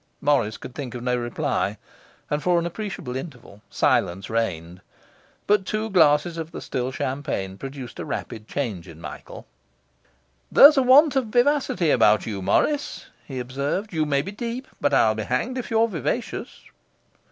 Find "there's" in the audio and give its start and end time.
10.51-10.77